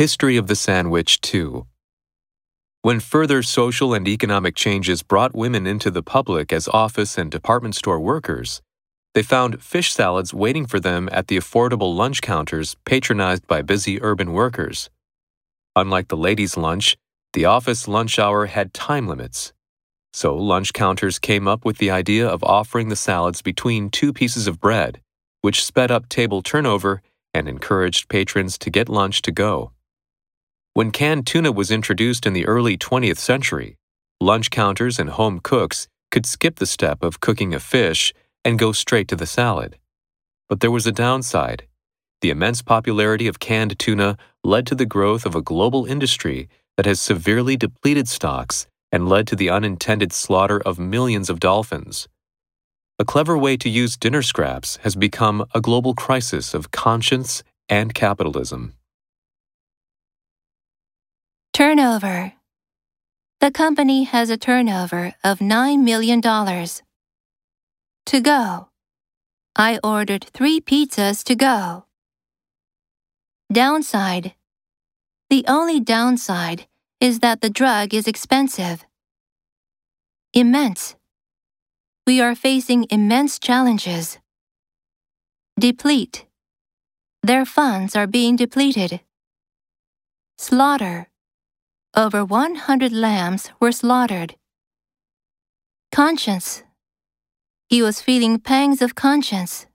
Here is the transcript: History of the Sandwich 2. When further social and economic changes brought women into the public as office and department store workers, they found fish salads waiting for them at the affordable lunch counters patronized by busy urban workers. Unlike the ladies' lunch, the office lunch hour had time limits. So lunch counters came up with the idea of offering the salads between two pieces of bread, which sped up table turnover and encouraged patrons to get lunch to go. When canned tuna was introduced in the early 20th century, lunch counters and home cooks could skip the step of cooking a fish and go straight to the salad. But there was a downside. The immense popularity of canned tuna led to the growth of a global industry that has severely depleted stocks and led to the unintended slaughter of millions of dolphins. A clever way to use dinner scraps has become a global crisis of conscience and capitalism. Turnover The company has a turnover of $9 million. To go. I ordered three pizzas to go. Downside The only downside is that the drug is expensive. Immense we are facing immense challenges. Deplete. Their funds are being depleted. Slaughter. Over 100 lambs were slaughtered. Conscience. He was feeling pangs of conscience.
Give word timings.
History 0.00 0.38
of 0.38 0.46
the 0.46 0.56
Sandwich 0.56 1.20
2. 1.20 1.66
When 2.80 3.00
further 3.00 3.42
social 3.42 3.92
and 3.92 4.08
economic 4.08 4.56
changes 4.56 5.02
brought 5.02 5.34
women 5.34 5.66
into 5.66 5.90
the 5.90 6.02
public 6.02 6.54
as 6.54 6.68
office 6.68 7.18
and 7.18 7.30
department 7.30 7.74
store 7.74 8.00
workers, 8.00 8.62
they 9.12 9.22
found 9.22 9.62
fish 9.62 9.92
salads 9.92 10.32
waiting 10.32 10.64
for 10.64 10.80
them 10.80 11.10
at 11.12 11.26
the 11.26 11.36
affordable 11.36 11.94
lunch 11.94 12.22
counters 12.22 12.78
patronized 12.86 13.46
by 13.46 13.60
busy 13.60 14.00
urban 14.00 14.32
workers. 14.32 14.88
Unlike 15.76 16.08
the 16.08 16.16
ladies' 16.16 16.56
lunch, 16.56 16.96
the 17.34 17.44
office 17.44 17.86
lunch 17.86 18.18
hour 18.18 18.46
had 18.46 18.72
time 18.72 19.06
limits. 19.06 19.52
So 20.14 20.34
lunch 20.34 20.72
counters 20.72 21.18
came 21.18 21.46
up 21.46 21.66
with 21.66 21.76
the 21.76 21.90
idea 21.90 22.26
of 22.26 22.42
offering 22.42 22.88
the 22.88 22.96
salads 22.96 23.42
between 23.42 23.90
two 23.90 24.14
pieces 24.14 24.46
of 24.46 24.60
bread, 24.60 25.02
which 25.42 25.62
sped 25.62 25.90
up 25.90 26.08
table 26.08 26.40
turnover 26.40 27.02
and 27.34 27.46
encouraged 27.46 28.08
patrons 28.08 28.56
to 28.56 28.70
get 28.70 28.88
lunch 28.88 29.20
to 29.20 29.30
go. 29.30 29.72
When 30.72 30.92
canned 30.92 31.26
tuna 31.26 31.50
was 31.50 31.72
introduced 31.72 32.26
in 32.26 32.32
the 32.32 32.46
early 32.46 32.78
20th 32.78 33.18
century, 33.18 33.76
lunch 34.20 34.50
counters 34.50 35.00
and 35.00 35.10
home 35.10 35.40
cooks 35.42 35.88
could 36.12 36.24
skip 36.24 36.56
the 36.56 36.66
step 36.66 37.02
of 37.02 37.18
cooking 37.18 37.52
a 37.52 37.58
fish 37.58 38.14
and 38.44 38.56
go 38.56 38.70
straight 38.70 39.08
to 39.08 39.16
the 39.16 39.26
salad. 39.26 39.78
But 40.48 40.60
there 40.60 40.70
was 40.70 40.86
a 40.86 40.92
downside. 40.92 41.66
The 42.20 42.30
immense 42.30 42.62
popularity 42.62 43.26
of 43.26 43.40
canned 43.40 43.80
tuna 43.80 44.16
led 44.44 44.64
to 44.68 44.76
the 44.76 44.86
growth 44.86 45.26
of 45.26 45.34
a 45.34 45.42
global 45.42 45.86
industry 45.86 46.48
that 46.76 46.86
has 46.86 47.00
severely 47.00 47.56
depleted 47.56 48.08
stocks 48.08 48.68
and 48.92 49.08
led 49.08 49.26
to 49.26 49.36
the 49.36 49.50
unintended 49.50 50.12
slaughter 50.12 50.60
of 50.60 50.78
millions 50.78 51.28
of 51.28 51.40
dolphins. 51.40 52.08
A 53.00 53.04
clever 53.04 53.36
way 53.36 53.56
to 53.56 53.68
use 53.68 53.96
dinner 53.96 54.22
scraps 54.22 54.76
has 54.82 54.94
become 54.94 55.44
a 55.52 55.60
global 55.60 55.94
crisis 55.94 56.54
of 56.54 56.70
conscience 56.70 57.42
and 57.68 57.92
capitalism. 57.92 58.74
Turnover 61.60 62.32
The 63.40 63.50
company 63.50 64.04
has 64.04 64.30
a 64.30 64.38
turnover 64.38 65.12
of 65.22 65.40
$9 65.40 65.82
million. 65.82 66.22
To 66.22 68.20
go. 68.22 68.68
I 69.54 69.78
ordered 69.84 70.24
three 70.24 70.62
pizzas 70.62 71.22
to 71.24 71.34
go. 71.34 71.84
Downside 73.52 74.32
The 75.28 75.44
only 75.46 75.80
downside 75.80 76.66
is 76.98 77.18
that 77.18 77.42
the 77.42 77.50
drug 77.50 77.92
is 77.92 78.08
expensive. 78.08 78.86
Immense 80.32 80.96
we 82.06 82.22
are 82.22 82.34
facing 82.34 82.86
immense 82.88 83.38
challenges. 83.38 84.16
Deplete. 85.58 86.24
Their 87.22 87.44
funds 87.44 87.94
are 87.94 88.06
being 88.06 88.36
depleted. 88.36 89.02
Slaughter. 90.38 91.10
Over 91.96 92.24
100 92.24 92.92
lambs 92.92 93.50
were 93.58 93.72
slaughtered. 93.72 94.36
Conscience. 95.90 96.62
He 97.68 97.82
was 97.82 98.00
feeling 98.00 98.38
pangs 98.38 98.80
of 98.80 98.94
conscience. 98.94 99.66